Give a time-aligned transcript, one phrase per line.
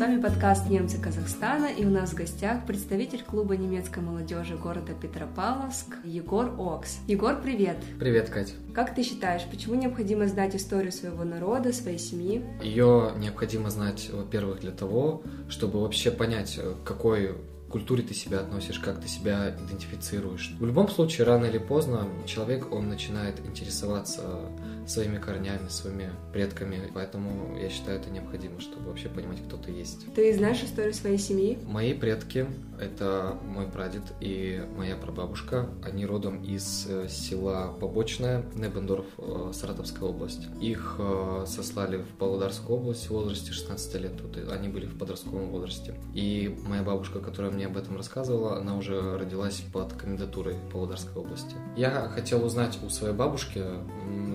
[0.00, 5.94] вами подкаст «Немцы Казахстана» и у нас в гостях представитель клуба немецкой молодежи города Петропавловск
[6.04, 7.00] Егор Окс.
[7.06, 7.76] Егор, привет!
[7.98, 8.54] Привет, Катя!
[8.72, 12.42] Как ты считаешь, почему необходимо знать историю своего народа, своей семьи?
[12.62, 17.34] Ее необходимо знать, во-первых, для того, чтобы вообще понять, какой
[17.70, 20.54] культуре ты себя относишь, как ты себя идентифицируешь.
[20.58, 24.50] В любом случае, рано или поздно человек, он начинает интересоваться
[24.86, 30.12] своими корнями, своими предками, поэтому я считаю это необходимо, чтобы вообще понимать, кто ты есть.
[30.14, 31.58] Ты знаешь историю своей семьи?
[31.66, 32.46] Мои предки—
[32.80, 35.68] это мой прадед и моя прабабушка.
[35.84, 40.48] Они родом из э, села Побочное, Небендорф, э, Саратовская область.
[40.60, 44.16] Их э, сослали в Павлодарскую область в возрасте 16 лет.
[44.16, 45.94] Тут они были в подростковом возрасте.
[46.14, 51.54] И моя бабушка, которая мне об этом рассказывала, она уже родилась под комендатурой Павлодарской области.
[51.76, 53.62] Я хотел узнать у своей бабушки,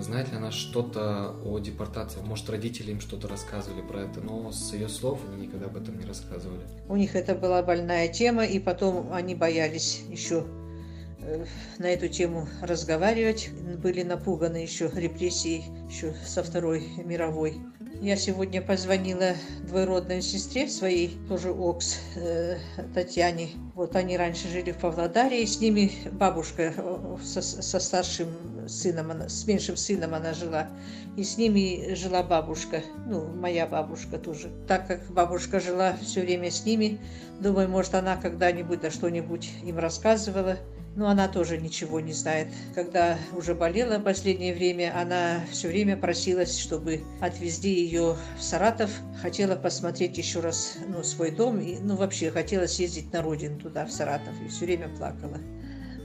[0.00, 2.20] знает ли она что-то о депортации.
[2.20, 5.98] Может, родители им что-то рассказывали про это, но с ее слов они никогда об этом
[5.98, 6.60] не рассказывали.
[6.88, 10.44] У них это была больная тема, и потом они боялись еще
[11.20, 11.44] э,
[11.78, 13.50] на эту тему разговаривать.
[13.82, 17.60] Были напуганы еще репрессией еще со Второй мировой.
[18.00, 19.34] Я сегодня позвонила
[19.66, 22.58] двоюродной сестре своей, тоже Окс, э,
[22.94, 23.48] Татьяне.
[23.74, 28.28] Вот они раньше жили в Павлодаре, и с ними бабушка э, со, со старшим
[28.68, 30.68] сыном, она, с меньшим сыном она жила.
[31.16, 34.50] И с ними жила бабушка, ну, моя бабушка тоже.
[34.68, 36.98] Так как бабушка жила все время с ними,
[37.40, 40.58] думаю, может, она когда-нибудь да что-нибудь им рассказывала.
[40.96, 42.48] Но она тоже ничего не знает.
[42.74, 48.90] Когда уже болела в последнее время, она все время просилась, чтобы отвезли ее в Саратов.
[49.20, 51.60] Хотела посмотреть еще раз ну, свой дом.
[51.60, 54.32] И, ну, вообще, хотела съездить на родину туда, в Саратов.
[54.42, 55.36] И все время плакала.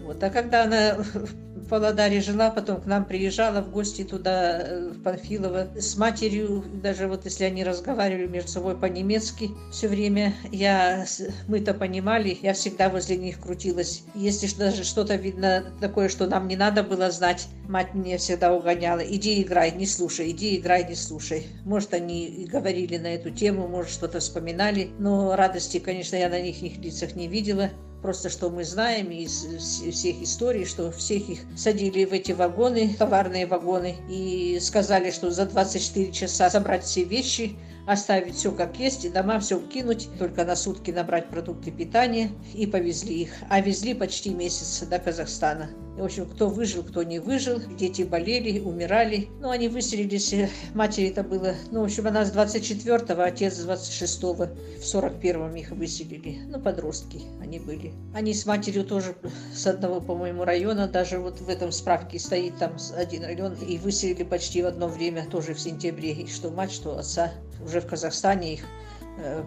[0.05, 0.23] Вот.
[0.23, 0.97] А когда она
[1.61, 6.63] в Павлодаре жила, потом к нам приезжала в гости туда, э, в Панфилово, с матерью,
[6.81, 11.05] даже вот если они разговаривали между собой по-немецки все время, я,
[11.47, 14.03] мы-то понимали, я всегда возле них крутилась.
[14.15, 18.99] Если даже что-то видно такое, что нам не надо было знать, мать меня всегда угоняла,
[18.99, 21.47] иди играй, не слушай, иди играй, не слушай.
[21.64, 26.42] Может, они и говорили на эту тему, может, что-то вспоминали, но радости, конечно, я на
[26.42, 27.70] них, их лицах не видела.
[28.02, 29.45] Просто что мы знаем из
[29.94, 35.45] всех историй, что всех их садили в эти вагоны, товарные вагоны, и сказали, что за
[35.45, 37.56] 24 часа собрать все вещи,
[37.88, 42.66] оставить все как есть, и дома все кинуть, только на сутки набрать продукты питания, и
[42.66, 43.32] повезли их.
[43.50, 45.70] А везли почти месяц до Казахстана.
[45.97, 47.59] В общем, кто выжил, кто не выжил.
[47.77, 49.27] Дети болели, умирали.
[49.39, 50.31] Ну, они выселились.
[50.33, 51.53] Э, матери это было...
[51.69, 54.45] Ну, в общем, она с 24-го, отец с 26-го.
[54.45, 56.39] В 41-м их выселили.
[56.47, 57.93] Ну, подростки они были.
[58.13, 59.15] Они с матерью тоже
[59.53, 60.87] с одного, по-моему, района.
[60.87, 63.53] Даже вот в этом справке стоит там один район.
[63.55, 66.13] И выселили почти в одно время, тоже в сентябре.
[66.13, 67.31] И что мать, что отца.
[67.63, 68.61] Уже в Казахстане их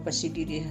[0.05, 0.65] поселили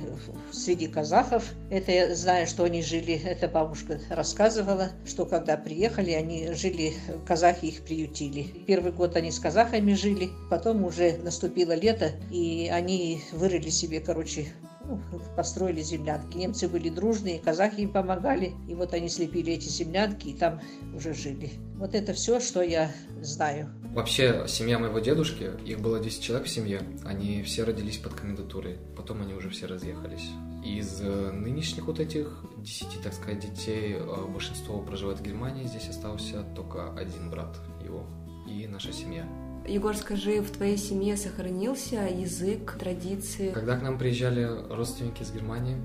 [0.51, 1.53] среди казахов.
[1.69, 6.93] Это я знаю, что они жили, эта бабушка рассказывала, что когда приехали, они жили,
[7.25, 8.43] казахи их приютили.
[8.65, 14.47] Первый год они с казахами жили, потом уже наступило лето, и они вырыли себе, короче,
[14.85, 14.99] ну,
[15.35, 16.37] построили землянки.
[16.37, 20.61] Немцы были дружные, казахи им помогали, и вот они слепили эти землянки и там
[20.95, 21.51] уже жили.
[21.75, 23.73] Вот это все, что я знаю.
[23.93, 28.79] Вообще, семья моего дедушки, их было 10 человек в семье, они все родились под комендатурой,
[28.97, 30.31] потом они уже все разъехались.
[30.65, 35.89] Из э, нынешних вот этих 10, так сказать, детей, э, большинство проживает в Германии, здесь
[35.89, 38.07] остался только один брат его
[38.47, 39.27] и наша семья.
[39.67, 43.51] Егор, скажи, в твоей семье сохранился язык, традиции?
[43.51, 45.77] Когда к нам приезжали родственники из Германии,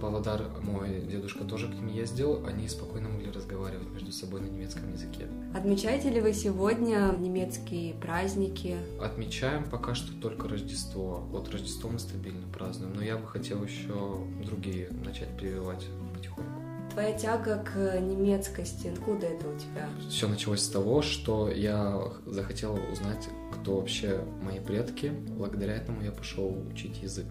[0.00, 4.90] Павлодар мой дедушка тоже к ним ездил, они спокойно могли разговаривать между собой на немецком
[4.92, 5.26] языке.
[5.54, 8.78] Отмечаете ли вы сегодня немецкие праздники?
[9.00, 11.18] Отмечаем пока что только Рождество.
[11.30, 16.50] Вот Рождество мы стабильно празднуем, но я бы хотел еще другие начать прививать потихоньку.
[16.92, 19.88] Твоя тяга к немецкости, откуда это у тебя?
[20.08, 25.12] Все началось с того, что я захотел узнать, кто вообще мои предки.
[25.36, 27.26] Благодаря этому я пошел учить язык.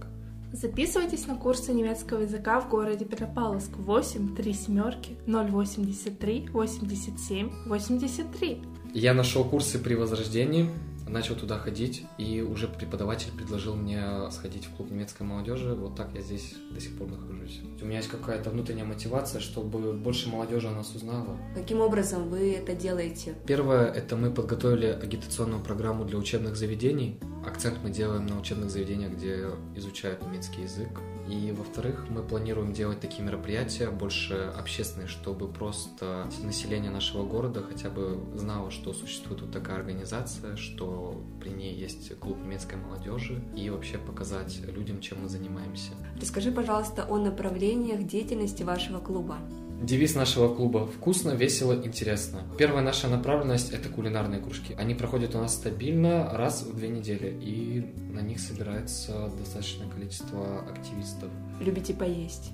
[0.51, 8.61] Записывайтесь на курсы немецкого языка в городе Петропавловск 8 3 семерки 083 87 83.
[8.95, 10.69] Я нашел курсы при возрождении
[11.09, 15.73] начал туда ходить, и уже преподаватель предложил мне сходить в клуб немецкой молодежи.
[15.73, 17.61] Вот так я здесь до сих пор нахожусь.
[17.81, 21.37] У меня есть какая-то внутренняя мотивация, чтобы больше молодежи о нас узнала.
[21.55, 23.35] Каким образом вы это делаете?
[23.45, 29.13] Первое, это мы подготовили агитационную программу для учебных заведений акцент мы делаем на учебных заведениях,
[29.13, 30.89] где изучают немецкий язык.
[31.27, 37.89] И, во-вторых, мы планируем делать такие мероприятия больше общественные, чтобы просто население нашего города хотя
[37.89, 43.69] бы знало, что существует вот такая организация, что при ней есть клуб немецкой молодежи, и
[43.69, 45.91] вообще показать людям, чем мы занимаемся.
[46.19, 49.37] Расскажи, пожалуйста, о направлениях деятельности вашего клуба.
[49.81, 52.41] Девиз нашего клуба «Вкусно, весело, интересно».
[52.57, 54.75] Первая наша направленность– это кулинарные кружки.
[54.77, 60.65] Они проходят у нас стабильно раз в две недели, и на них собирается достаточное количество
[60.69, 61.29] активистов.
[61.61, 62.51] Любите поесть?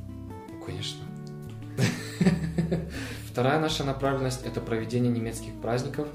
[0.52, 1.02] Ну, конечно.
[3.32, 6.08] Вторая наша направленность– это проведение немецких праздников.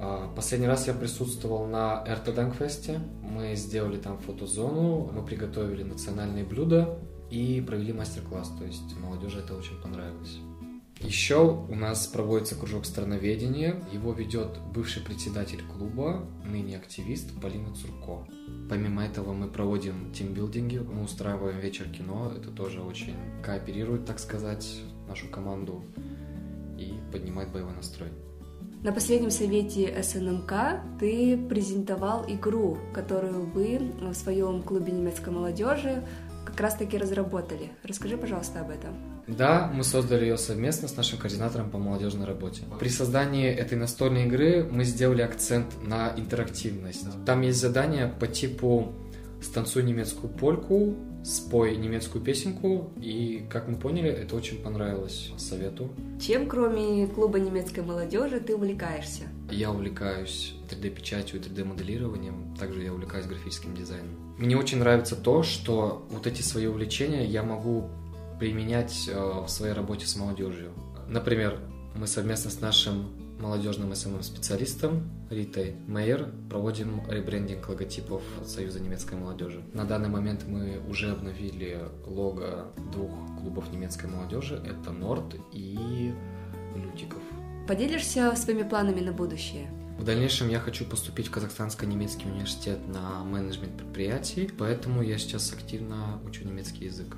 [0.00, 2.98] А, последний раз я присутствовал на Эртеданкфесте.
[3.22, 6.98] Мы сделали там фотозону, мы приготовили национальные блюда,
[7.32, 10.38] и провели мастер-класс, то есть молодежи это очень понравилось.
[11.00, 13.82] Еще у нас проводится кружок страноведения.
[13.90, 18.28] Его ведет бывший председатель клуба, ныне активист Полина Цурко.
[18.68, 22.32] Помимо этого мы проводим тимбилдинги, мы устраиваем вечер кино.
[22.36, 25.82] Это тоже очень кооперирует, так сказать, нашу команду
[26.78, 28.10] и поднимает боевой настрой.
[28.82, 30.52] На последнем совете СНМК
[30.98, 36.02] ты презентовал игру, которую вы в своем клубе немецкой молодежи
[36.44, 37.70] как раз-таки разработали.
[37.84, 38.96] Расскажи, пожалуйста, об этом.
[39.28, 42.62] Да, мы создали ее совместно с нашим координатором по молодежной работе.
[42.80, 47.06] При создании этой настольной игры мы сделали акцент на интерактивность.
[47.24, 48.92] Там есть задания по типу
[49.42, 55.90] «Станцуй немецкую польку», «Спой немецкую песенку», и, как мы поняли, это очень понравилось совету.
[56.20, 59.24] Чем, кроме клуба немецкой молодежи, ты увлекаешься?
[59.50, 64.16] Я увлекаюсь 3D-печатью и 3D-моделированием, также я увлекаюсь графическим дизайном.
[64.38, 67.88] Мне очень нравится то, что вот эти свои увлечения я могу
[68.40, 70.72] применять э, в своей работе с молодежью.
[71.08, 71.60] Например,
[71.94, 79.62] мы совместно с нашим молодежным СММ-специалистом Ритой Мейер проводим ребрендинг логотипов Союза немецкой молодежи.
[79.74, 83.10] На данный момент мы уже обновили лого двух
[83.40, 84.54] клубов немецкой молодежи.
[84.64, 86.14] Это Норд и
[86.76, 87.22] Лютиков.
[87.66, 89.68] Поделишься своими планами на будущее?
[89.98, 96.20] В дальнейшем я хочу поступить в Казахстанский-немецкий университет на менеджмент предприятий, поэтому я сейчас активно
[96.24, 97.16] учу немецкий язык.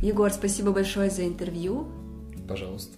[0.00, 1.86] Егор, спасибо большое за интервью.
[2.48, 2.92] Пожалуйста.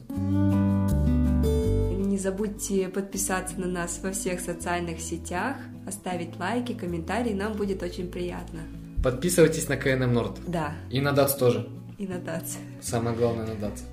[2.19, 5.55] Не забудьте подписаться на нас во всех социальных сетях,
[5.87, 8.63] оставить лайки, комментарии, нам будет очень приятно.
[9.05, 10.41] Подписывайтесь на КНМ Норд.
[10.45, 10.73] Да.
[10.91, 11.69] И на ДАЦ тоже.
[11.97, 12.59] И на ДАЦ.
[12.81, 13.85] Самое главное на ДАЦ.